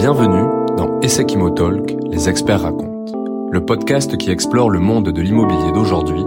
[0.00, 3.04] Bienvenue dans Essekimo Talk, les experts racontent,
[3.52, 6.24] le podcast qui explore le monde de l'immobilier d'aujourd'hui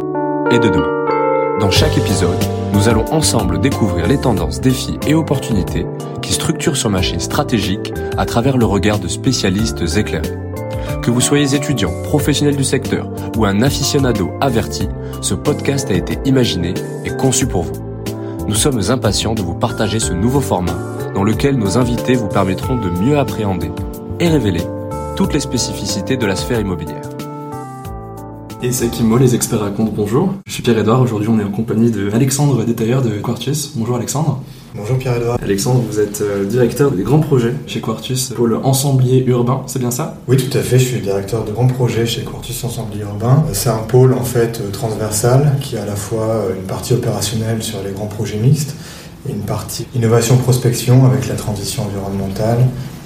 [0.52, 1.58] et de demain.
[1.60, 2.38] Dans chaque épisode,
[2.74, 5.88] nous allons ensemble découvrir les tendances, défis et opportunités
[6.22, 10.38] qui structurent ce marché stratégique à travers le regard de spécialistes éclairés.
[11.02, 14.88] Que vous soyez étudiant, professionnel du secteur ou un aficionado averti,
[15.22, 17.74] ce podcast a été imaginé et conçu pour vous.
[18.48, 22.76] Nous sommes impatients de vous partager ce nouveau format dans lequel nos invités vous permettront
[22.76, 23.72] de mieux appréhender
[24.20, 24.64] et révéler
[25.16, 27.02] toutes les spécificités de la sphère immobilière.
[28.62, 30.34] Et c'est Kimo, les experts racontent bonjour.
[30.48, 33.74] Je suis Pierre-Edouard, aujourd'hui on est en compagnie de Alexandre Détailleur de Quartus.
[33.76, 34.42] Bonjour Alexandre.
[34.74, 35.38] Bonjour Pierre-Edouard.
[35.44, 39.92] Alexandre, vous êtes euh, directeur des grands projets chez Quartus, pôle ensemblier urbain, c'est bien
[39.92, 40.18] ça?
[40.28, 43.44] Oui, tout à fait, je suis directeur de grands projets chez Quartus Ensemblier Urbain.
[43.52, 47.84] C'est un pôle en fait transversal qui a à la fois une partie opérationnelle sur
[47.84, 48.76] les grands projets mixtes
[49.30, 52.60] une partie innovation prospection avec la transition environnementale,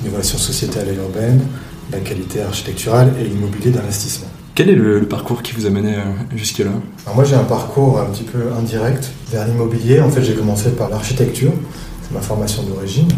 [0.03, 1.41] l'innovation sociétale et urbaine,
[1.91, 4.27] la qualité architecturale et l'immobilier d'investissement.
[4.55, 5.95] Quel est le, parcours qui vous a mené
[6.35, 6.71] jusque-là?
[7.13, 10.01] Moi j'ai un parcours un petit peu indirect vers l'immobilier.
[10.01, 11.51] En fait j'ai commencé par l'architecture,
[12.01, 13.09] c'est ma formation d'origine.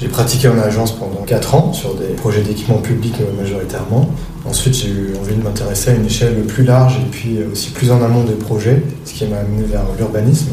[0.00, 4.10] J'ai pratiqué en agence pendant 4 ans sur des projets d'équipement public majoritairement.
[4.44, 7.90] Ensuite, j'ai eu envie de m'intéresser à une échelle plus large et puis aussi plus
[7.90, 10.50] en amont des projets, ce qui m'a amené vers l'urbanisme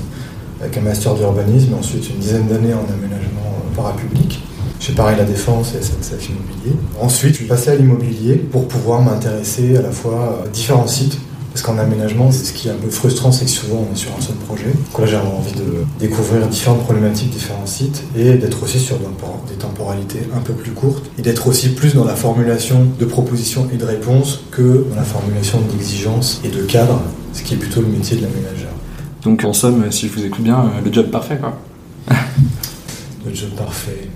[0.63, 4.41] avec un master d'urbanisme, ensuite une dizaine d'années en aménagement parapublic
[4.79, 6.75] chez Paris La Défense et SNCF Immobilier.
[7.01, 11.19] Ensuite, je suis passé à l'immobilier pour pouvoir m'intéresser à la fois à différents sites.
[11.51, 14.09] Parce qu'en aménagement, ce qui est un peu frustrant, c'est que souvent on est sur
[14.17, 14.73] un seul projet.
[15.05, 20.39] J'avais envie de découvrir différentes problématiques, différents sites, et d'être aussi sur des temporalités un
[20.39, 24.45] peu plus courtes, et d'être aussi plus dans la formulation de propositions et de réponses
[24.49, 27.01] que dans la formulation d'exigences et de cadres,
[27.33, 28.72] ce qui est plutôt le métier de l'aménageur.
[29.23, 31.57] Donc en somme, si je vous écoute bien, le job parfait quoi.
[33.25, 34.09] le job parfait.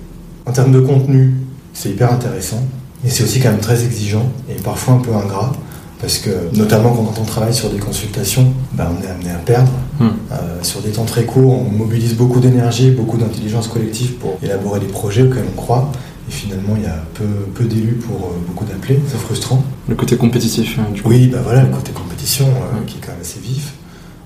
[0.45, 1.33] En termes de contenu,
[1.73, 2.63] c'est hyper intéressant,
[3.03, 5.53] mais c'est aussi quand même très exigeant et parfois un peu ingrat.
[6.00, 9.72] Parce que, notamment quand on travaille sur des consultations, ben, on est amené à perdre.
[10.00, 10.09] Hmm.
[10.31, 14.79] Euh, sur des temps très courts, on mobilise beaucoup d'énergie, beaucoup d'intelligence collective pour élaborer
[14.79, 15.91] des projets auxquels on croit.
[16.29, 17.25] Et finalement, il y a peu,
[17.56, 19.00] peu d'élus pour euh, beaucoup d'appelés.
[19.07, 19.63] C'est frustrant.
[19.88, 21.09] Le côté compétitif, hein, du coup.
[21.09, 23.74] Oui, ben voilà, le côté compétition euh, qui est quand même assez vif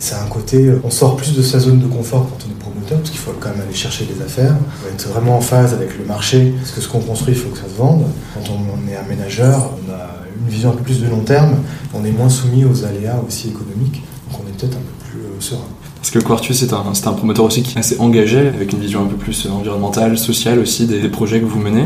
[0.01, 2.97] c'est un côté, on sort plus de sa zone de confort quand on est promoteur,
[2.97, 4.55] parce qu'il faut quand même aller chercher des affaires,
[4.91, 7.59] être vraiment en phase avec le marché, parce que ce qu'on construit, il faut que
[7.59, 8.05] ça se vende.
[8.33, 10.09] Quand on est aménageur, on a
[10.41, 11.57] une vision un peu plus de long terme,
[11.93, 14.01] on est moins soumis aux aléas aussi économiques,
[14.31, 15.61] donc on est peut-être un peu plus euh, serein.
[15.97, 19.03] Parce que Quartus, c'est un, un, promoteur aussi qui est assez engagé, avec une vision
[19.03, 21.85] un peu plus environnementale, sociale aussi des projets que vous menez.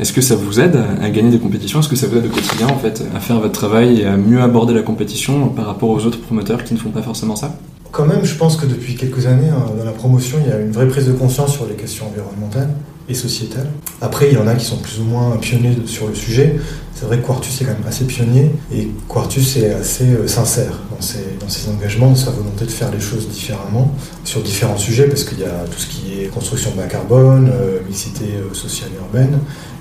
[0.00, 1.78] Est-ce que ça vous aide à gagner des compétitions?
[1.78, 4.16] Est-ce que ça vous aide au quotidien en fait à faire votre travail et à
[4.16, 7.56] mieux aborder la compétition par rapport aux autres promoteurs qui ne font pas forcément ça?
[7.92, 10.58] Quand même, je pense que depuis quelques années, hein, dans la promotion, il y a
[10.58, 12.70] une vraie prise de conscience sur les questions environnementales
[13.08, 13.68] et sociétales.
[14.00, 16.56] Après, il y en a qui sont plus ou moins pionniers sur le sujet.
[16.94, 20.80] C'est vrai que Quartus est quand même assez pionnier et Quartus est assez euh, sincère
[20.90, 23.92] dans ses, dans ses engagements, dans sa volonté de faire les choses différemment
[24.24, 27.78] sur différents sujets parce qu'il y a tout ce qui est construction bas carbone, euh,
[27.86, 29.38] mixité euh, sociale et urbaine,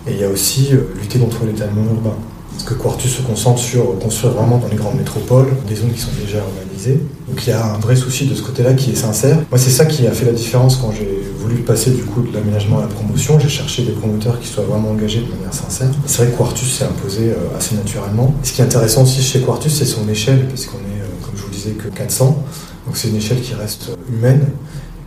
[0.07, 2.15] et il y a aussi euh, lutter contre l'étalement urbain.
[2.51, 5.99] Parce que Quartus se concentre sur construire vraiment dans les grandes métropoles, des zones qui
[5.99, 6.99] sont déjà urbanisées.
[7.27, 9.37] Donc il y a un vrai souci de ce côté-là qui est sincère.
[9.49, 12.31] Moi, c'est ça qui a fait la différence quand j'ai voulu passer du coup de
[12.31, 13.39] l'aménagement à la promotion.
[13.39, 15.89] J'ai cherché des promoteurs qui soient vraiment engagés de manière sincère.
[16.05, 18.35] C'est vrai que Quartus s'est imposé euh, assez naturellement.
[18.43, 21.43] ce qui est intéressant aussi chez Quartus, c'est son échelle, puisqu'on est, euh, comme je
[21.43, 22.43] vous disais, que 400.
[22.85, 24.45] Donc c'est une échelle qui reste humaine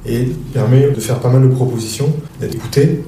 [0.05, 3.05] et permet de faire pas mal de propositions, d'être écouté,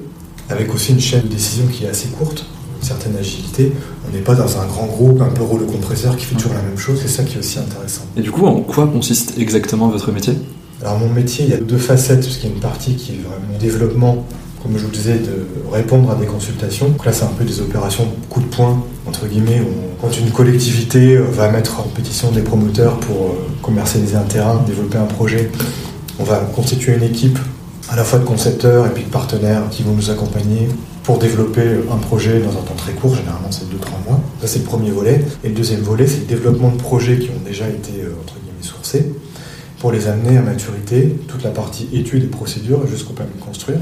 [0.49, 2.45] avec aussi une chaîne de décision qui est assez courte,
[2.81, 3.71] une certaine agilité.
[4.07, 6.61] On n'est pas dans un grand groupe, un peu rouleau compresseur qui fait toujours la
[6.61, 8.01] même chose, c'est ça qui est aussi intéressant.
[8.17, 10.33] Et du coup, en quoi consiste exactement votre métier?
[10.81, 13.11] Alors mon métier, il y a deux facettes, parce qu'il y a une partie qui
[13.13, 14.25] est vraiment développement,
[14.63, 16.87] comme je vous disais, de répondre à des consultations.
[16.87, 20.31] Donc là, c'est un peu des opérations coup de poing, entre guillemets, où quand une
[20.31, 25.05] collectivité euh, va mettre en pétition des promoteurs pour euh, commercialiser un terrain, développer un
[25.05, 25.51] projet,
[26.17, 27.39] on va constituer une équipe
[27.91, 30.69] à la fois de concepteurs et puis de partenaires qui vont nous accompagner
[31.03, 34.19] pour développer un projet dans un temps très court, généralement c'est 2-3 mois.
[34.41, 35.25] Ça c'est le premier volet.
[35.43, 38.35] Et le deuxième volet, c'est le développement de projets qui ont déjà été euh, entre
[38.35, 39.11] guillemets sourcés
[39.79, 43.79] pour les amener à maturité, toute la partie études et procédures jusqu'au permis de construire.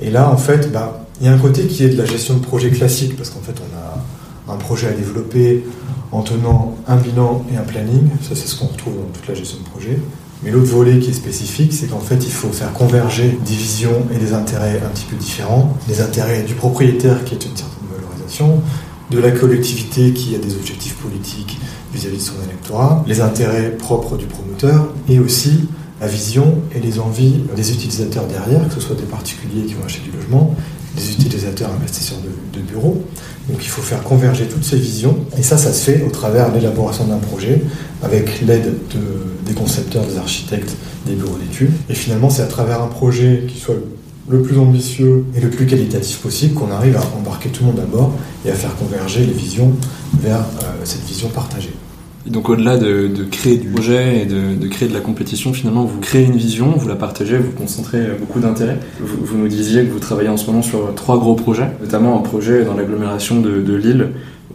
[0.00, 2.34] Et là, en fait, bah, il y a un côté qui est de la gestion
[2.34, 5.64] de projet classique, parce qu'en fait, on a un projet à développer
[6.10, 8.08] en tenant un bilan et un planning.
[8.22, 9.98] Ça, c'est ce qu'on retrouve dans toute la gestion de projet.
[10.42, 14.06] Mais l'autre volet qui est spécifique, c'est qu'en fait, il faut faire converger des visions
[14.14, 15.76] et des intérêts un petit peu différents.
[15.88, 18.60] Les intérêts du propriétaire qui est une certaine valorisation,
[19.10, 21.58] de la collectivité qui a des objectifs politiques
[21.94, 25.68] vis-à-vis de son électorat, les intérêts propres du promoteur et aussi
[26.00, 29.84] la vision et les envies des utilisateurs derrière, que ce soit des particuliers qui vont
[29.84, 30.56] acheter du logement
[30.96, 32.18] des utilisateurs investisseurs
[32.52, 33.04] de, bureaux.
[33.48, 35.16] Donc il faut faire converger toutes ces visions.
[35.38, 37.60] Et ça, ça se fait au travers de l'élaboration d'un projet
[38.02, 40.76] avec l'aide de, des concepteurs, des architectes,
[41.06, 41.72] des bureaux d'études.
[41.90, 43.76] Et finalement, c'est à travers un projet qui soit
[44.28, 47.80] le plus ambitieux et le plus qualitatif possible qu'on arrive à embarquer tout le monde
[47.80, 48.12] à bord
[48.46, 49.72] et à faire converger les visions
[50.20, 51.74] vers euh, cette vision partagée.
[52.26, 56.24] Donc au-delà de, créer du projet et de, créer de la compétition, finalement, vous créez
[56.24, 58.78] une vision, vous la partagez, vous concentrez beaucoup d'intérêt.
[59.00, 62.22] Vous, nous disiez que vous travaillez en ce moment sur trois gros projets, notamment un
[62.22, 64.08] projet dans l'agglomération de Lille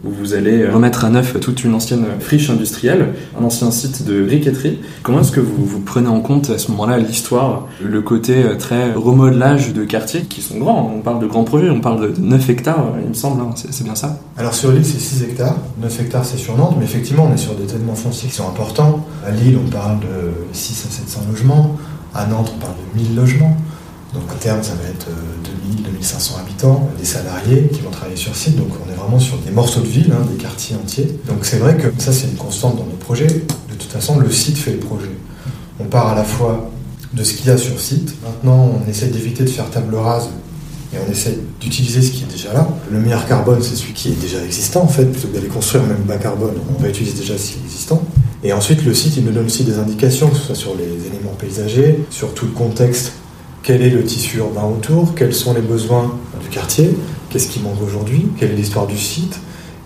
[0.04, 4.22] où vous allez remettre à neuf toute une ancienne friche industrielle, un ancien site de
[4.22, 4.78] briqueterie.
[5.02, 9.72] Comment est-ce que vous, prenez en compte à ce moment-là l'histoire, le côté très remodelage
[9.72, 12.94] de quartiers qui sont grands On parle de grands projets, on parle de 9 hectares,
[13.02, 13.50] il me semble, hein.
[13.54, 14.20] c'est bien ça?
[14.36, 17.38] Alors sur l'île, c'est 6 hectares, 9 hectares c'est sur Nantes, mais effectivement on est
[17.38, 19.06] sur des événements fonciers qui sont importants.
[19.26, 21.76] À Lille, on parle de 6 à 700 logements,
[22.14, 23.56] à Nantes, on parle de 1000 logements.
[24.14, 25.06] Donc à terme, ça va être
[25.66, 28.56] 2000, 2500 habitants, des salariés qui vont travailler sur site.
[28.56, 31.18] Donc on est vraiment sur des morceaux de ville, hein, des quartiers entiers.
[31.28, 33.26] Donc c'est vrai que ça, c'est une constante dans nos projets.
[33.26, 35.10] De toute façon, le site fait le projet.
[35.78, 36.70] On part à la fois
[37.12, 38.14] de ce qu'il y a sur site.
[38.24, 40.28] Maintenant, on essaie d'éviter de faire table rase
[40.92, 42.68] et on essaie d'utiliser ce qui est déjà là.
[42.90, 45.84] Le meilleur carbone, c'est celui qui est déjà existant en fait, plutôt que d'aller construire
[45.84, 48.02] même bas carbone, on va utiliser déjà ce qui est existant.
[48.42, 51.06] Et ensuite, le site, il nous donne aussi des indications, que ce soit sur les
[51.06, 53.12] éléments paysagers, sur tout le contexte
[53.62, 56.90] quel est le tissu urbain autour, quels sont les besoins du quartier,
[57.28, 59.38] qu'est-ce qui manque aujourd'hui, quelle est l'histoire du site?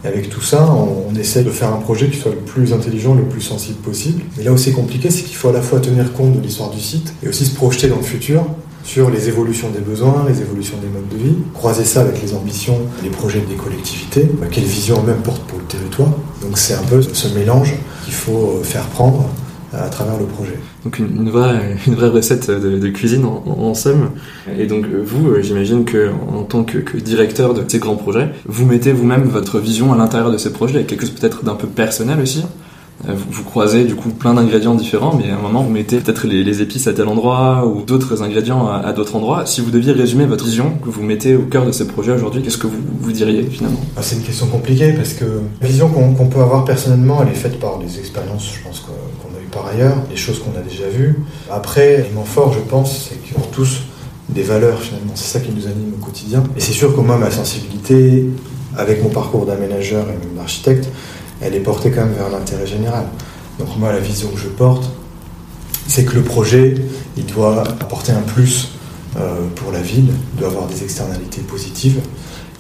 [0.05, 3.15] Et avec tout ça, on, essaie de faire un projet qui soit le plus intelligent,
[3.15, 4.23] le plus sensible possible.
[4.37, 6.71] Mais là où c'est compliqué, c'est qu'il faut à la fois tenir compte de l'histoire
[6.71, 8.45] du site et aussi se projeter dans le futur
[8.85, 12.35] sur les évolutions des besoins, les évolutions des modes de vie, croiser ça avec les
[12.35, 16.11] ambitions, les projets des collectivités, quelle vision eux-mêmes portent pour le territoire.
[16.43, 17.75] Donc c'est un peu ce mélange
[18.05, 19.31] qu'il faut faire prendre
[19.73, 20.59] à travers le projet.
[20.85, 24.11] Donc une, une, vraie, une vraie recette de, de cuisine en, en, en, somme.
[24.59, 28.67] Et donc vous, j'imagine que en tant que, que, directeur de ces grands projets, vous
[28.67, 31.67] mettez vous-même votre vision à l'intérieur de ces projets, avec quelque chose peut-être d'un peu
[31.67, 32.45] personnel aussi.
[33.07, 36.27] Vous, vous, croisez du coup plein d'ingrédients différents, mais à un moment vous mettez peut-être
[36.27, 39.45] les, les, épices à tel endroit ou d'autres ingrédients à, à d'autres endroits.
[39.47, 42.41] Si vous deviez résumer votre vision que vous mettez au cœur de ces projets aujourd'hui,
[42.43, 43.81] qu'est-ce que vous, vous diriez finalement?
[43.97, 45.25] Ah, C'est une question compliquée parce que
[45.61, 48.79] la vision qu'on qu peut avoir personnellement, elle est faite par des expériences, je pense,
[48.79, 49.24] eues
[49.55, 51.21] par ailleurs, des choses qu'on a déjà vues.
[51.51, 53.83] Après, l'élément fort, je pense, c'est qu'ils ont tous
[54.29, 55.13] des valeurs finalement.
[55.15, 56.43] C'est ça qui nous anime au quotidien.
[56.57, 58.29] Et c'est sûr que moi, ma sensibilité,
[58.77, 60.89] avec mon parcours d'aménageur et même d'architecte,
[61.41, 63.05] elle est portée quand même vers l'intérêt général.
[63.59, 64.91] Donc moi, la vision que je porte,
[65.87, 66.75] c'est que le projet,
[67.17, 68.71] il doit apporter un plus
[69.17, 72.01] euh, pour la ville, il doit avoir des externalités positives,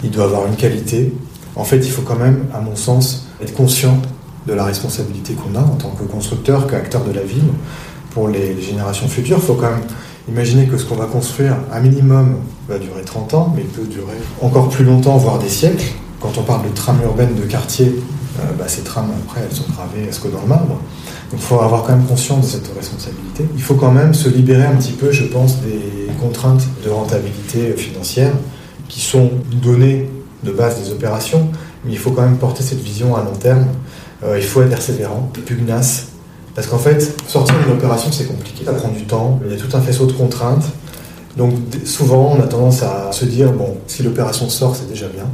[0.04, 1.12] il doit avoir une qualité.
[1.56, 4.00] En fait, il faut quand même, à mon sens, être conscient
[4.46, 7.48] de la responsabilité qu'on a en tant que constructeur, qu'acteur de la ville.
[8.10, 9.86] Pour les générations futures, il faut quand même
[10.28, 12.36] imaginer que ce qu'on va construire, un minimum,
[12.68, 15.92] va durer 30 ans, mais peut durer encore plus longtemps, voire des siècles.
[16.20, 17.94] Quand on parle de trame urbaine de quartier,
[18.40, 20.78] euh, bah, ces trames, après, elles sont gravées est-ce que dans le marbre.
[21.30, 23.44] Donc il faut avoir quand même conscience de cette responsabilité.
[23.54, 27.72] Il faut quand même se libérer un petit peu, je pense, des contraintes de rentabilité
[27.72, 28.32] financière
[28.88, 29.30] qui sont
[29.62, 30.08] données
[30.42, 31.50] de base des opérations,
[31.84, 33.66] mais il faut quand même porter cette vision à long terme.
[34.22, 36.08] Euh, il faut être persévérant, pugnace,
[36.54, 38.64] parce qu'en fait, sortir d'une opération, c'est compliqué.
[38.64, 40.64] Ça prend du temps, il y a tout un faisceau de contraintes.
[41.36, 41.52] Donc
[41.84, 45.26] souvent, on a tendance à se dire, bon, si l'opération sort, c'est déjà bien,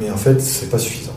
[0.00, 1.12] mais en fait, c'est pas suffisant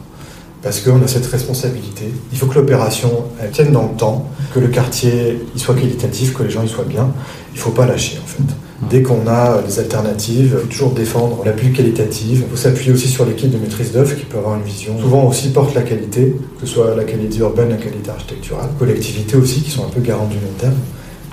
[0.62, 2.06] parce qu'on a cette responsabilité.
[2.32, 6.44] Il faut que l'opération tienne dans le temps, que le quartier il soit qualitatif, que
[6.44, 7.10] les gens y soient bien.
[7.54, 8.44] Il ne faut pas lâcher en fait.
[8.90, 12.44] Dès qu'on a des alternatives, toujours défendre la plus qualitative.
[12.46, 14.98] Il faut s'appuyer aussi sur l'équipe de maîtrise d'œuvre qui peut avoir une vision.
[15.00, 18.70] Souvent aussi porte la qualité, que ce soit la qualité urbaine, la qualité architecturale.
[18.80, 20.76] Collectivités aussi qui sont un peu garantes du long terme.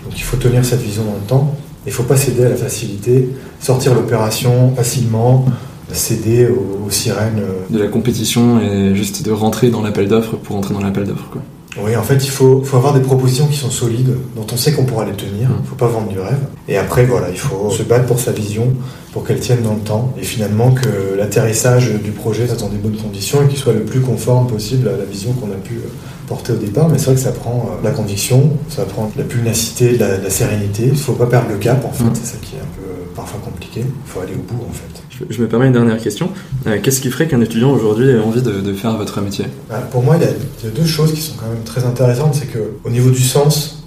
[0.04, 1.54] Donc il faut tenir cette vision dans le temps.
[1.86, 3.28] Il ne faut pas céder à la facilité,
[3.60, 5.44] sortir l'opération facilement,
[5.92, 7.42] céder aux, aux, sirènes.
[7.70, 11.30] De la compétition et juste de rentrer dans l'appel d'offres pour entrer dans l'appel d'offres.
[11.78, 14.72] Oui, en fait, il faut, faut, avoir des propositions qui sont solides, dont on sait
[14.72, 15.42] qu'on pourra les tenir.
[15.42, 15.62] Il mmh.
[15.62, 16.38] ne faut pas vendre du rêve.
[16.68, 18.72] Et après, voilà, il faut se battre pour sa vision,
[19.12, 20.14] pour qu'elle tienne dans le temps.
[20.18, 23.82] Et finalement, que l'atterrissage du projet soit dans des bonnes conditions et qu'il soit le
[23.82, 25.80] plus conforme possible à la vision qu'on a pu
[26.26, 26.88] porter au départ.
[26.88, 30.84] Mais c'est vrai que ça prend la conviction, ça prend la pugnacité, la, la sérénité.
[30.84, 32.04] Il ne faut pas perdre le cap, en fait.
[32.04, 32.14] Mmh.
[32.14, 33.82] C'est ça qui est un peu parfois compliqué.
[33.84, 34.95] Il faut aller au bout, en fait.
[35.30, 36.30] Je me permets une dernière question.
[36.66, 39.46] Euh, Qu'est-ce qui ferait qu'un étudiant aujourd'hui ait envie de, faire votre métier?
[39.68, 41.62] Bah, Pour moi, il y, a, il y, a, deux choses qui sont quand même
[41.64, 42.34] très intéressantes.
[42.34, 43.84] C'est qu'au niveau du sens,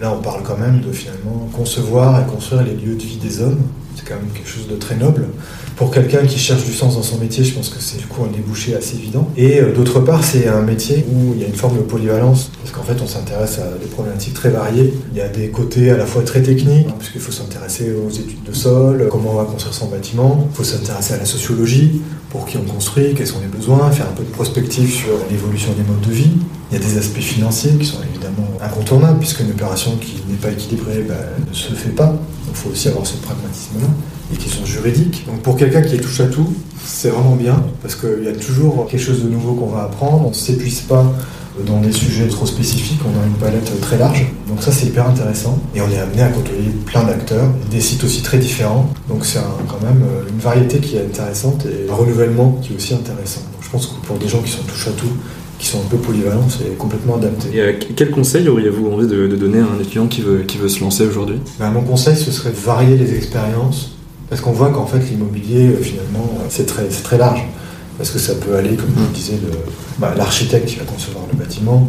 [0.00, 3.42] là, on parle quand même de finalement concevoir et construire les lieux de vie des
[3.42, 3.60] hommes.
[3.96, 5.26] C'est quand même quelque chose de très noble.
[5.76, 8.22] Pour quelqu'un qui cherche du sens dans son métier, je pense que c'est du coup
[8.22, 9.28] un débouché assez évident.
[9.36, 12.52] Et euh, d'autre part, c'est un métier où il y a une forme de polyvalence,
[12.62, 14.94] parce qu'en fait, on s'intéresse à des problématiques très variées.
[15.12, 18.10] Il y a des côtés à la fois très techniques, hein, puisqu'il faut s'intéresser aux
[18.10, 22.02] études de sol, comment on va construire son bâtiment, il faut s'intéresser à la sociologie,
[22.30, 25.72] pour qui on construit, quels sont les besoins, faire un peu de prospective sur l'évolution
[25.72, 26.30] des modes de vie.
[26.70, 30.36] Il y a des aspects financiers qui sont évidemment incontournables, puisque une opération qui n'est
[30.36, 31.14] pas équilibrée bah,
[31.48, 32.16] ne se fait pas.
[32.54, 33.88] Il faut aussi avoir ce pragmatisme-là.
[34.30, 35.26] Les questions juridiques.
[35.26, 38.32] Donc pour quelqu'un qui est touche à tout, c'est vraiment bien, parce qu'il y a
[38.32, 40.26] toujours quelque chose de nouveau qu'on va apprendre.
[40.26, 41.04] On ne s'épuise pas
[41.66, 44.26] dans des sujets trop spécifiques, on a une palette très large.
[44.48, 45.58] Donc ça c'est hyper intéressant.
[45.74, 48.88] Et on est amené à côtoyer plein d'acteurs, des sites aussi très différents.
[49.08, 52.76] Donc c'est quand même euh, une variété qui est intéressante et un renouvellement qui est
[52.76, 53.42] aussi intéressant.
[53.60, 55.12] Je pense que pour des gens qui sont touche à tout,
[55.64, 57.48] qui sont un peu polyvalents, c'est complètement adapté.
[57.54, 60.68] Et euh, quel conseil auriez-vous envie de, donner à un étudiant qui veut, qui veut
[60.68, 61.40] se lancer aujourd'hui?
[61.58, 63.96] Ben, Mon conseil, ce serait de varier les expériences,
[64.28, 67.46] parce qu'on voit qu'en fait l'immobilier, euh, finalement, c'est très, très large.
[67.96, 69.52] Parce que ça peut aller, comme je vous disais, de
[69.98, 71.88] bah, l'architecte qui va concevoir le bâtiment,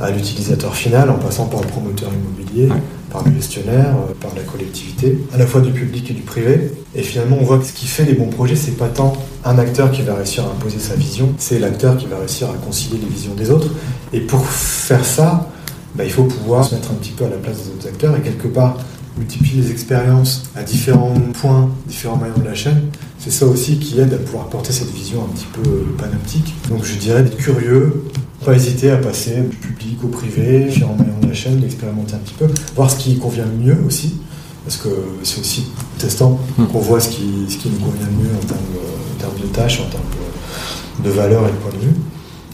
[0.00, 2.68] à l'utilisateur final, en passant par le promoteur immobilier,
[3.14, 6.72] par le gestionnaire, euh, par la collectivité, à la fois du public et du privé.
[6.96, 9.12] Et finalement, on voit que ce qui fait les bons projets, c'est pas tant
[9.44, 12.54] un acteur qui va réussir à imposer sa vision, c'est l'acteur qui va réussir à
[12.54, 13.68] concilier les visions des autres.
[14.12, 15.48] Et pour faire ça,
[15.94, 18.16] bah, il faut pouvoir se mettre un petit peu à la place des autres acteurs
[18.16, 18.78] et quelque part
[19.16, 22.82] multiplier les expériences à différents points, différents maillons de la chaîne
[23.24, 25.62] c'est ça aussi qui aide à pouvoir porter cette vision un petit peu
[25.96, 26.54] panoptique.
[26.68, 28.04] Donc je dirais d'être curieux,
[28.44, 32.18] pas hésiter à passer du public au privé, différents maillons de la chaîne, d'expérimenter un
[32.18, 34.16] petit peu, voir ce qui convient le mieux aussi,
[34.66, 34.90] parce que
[35.22, 36.66] c'est aussi testant hmm.
[36.66, 39.88] qu'on voit ce qui, ce qui nous convient le mieux en termes, de tâches, en
[39.88, 40.04] termes
[41.02, 41.94] de, valeurs et de points de vue.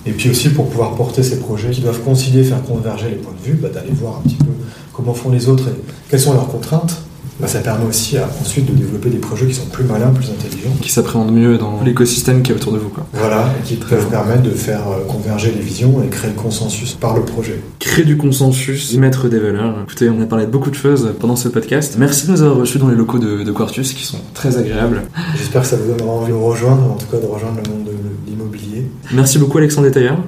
[0.07, 3.35] Et puis aussi pour pouvoir porter ces projets qui doivent concilier, faire converger les points
[3.43, 4.53] de vue, bah, d'aller voir un petit peu
[4.93, 5.75] comment font les autres et
[6.09, 7.03] quelles sont leurs contraintes
[7.40, 10.76] bah, ça permet aussi ensuite de développer des projets qui sont plus malins, plus intelligents.
[10.80, 12.90] Qui s'appréhendent mieux dans l'écosystème qui est autour de vous.
[12.90, 13.06] Quoi.
[13.14, 16.94] Voilà, et qui peuvent permettre de faire euh, converger les visions et créer le consensus
[16.94, 17.61] par le projet.
[17.78, 19.76] Créer du consensus, y mettre des valeurs.
[19.85, 21.97] Écoutez, on a parlé de beaucoup de choses pendant ce podcast.
[21.99, 25.02] Merci de nous avoir reçus dans les locaux de, Quartus qui sont très agréables.
[25.37, 27.85] J'espère que ça vous donnera envie de rejoindre, en tout cas de rejoindre le monde
[27.85, 28.87] de l'immobilier.
[29.12, 30.18] Merci beaucoup Alexandre Détailleur.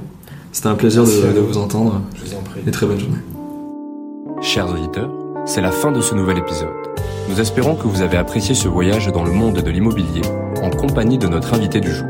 [0.50, 2.02] C'était un plaisir de, de, vous entendre.
[2.14, 2.60] Je vous en prie.
[2.66, 3.16] Et très bonne journée.
[4.42, 5.08] Chers auditeurs,
[5.44, 6.74] c'est la fin de ce nouvel épisode.
[7.28, 10.22] Nous espérons que vous avez apprécié ce voyage dans le monde de l'immobilier
[10.62, 12.08] en compagnie de notre invité du jour.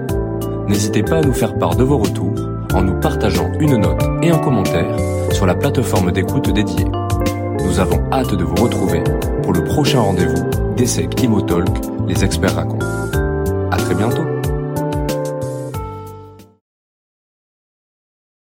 [0.69, 2.35] N'hésitez pas à nous faire part de vos retours
[2.75, 4.97] en nous partageant une note et un commentaire
[5.33, 6.87] sur la plateforme d'écoute dédiée.
[7.65, 9.03] Nous avons hâte de vous retrouver
[9.43, 11.69] pour le prochain rendez-vous d'Essec Talk,
[12.07, 12.87] les experts racontent.
[13.71, 14.32] À très bientôt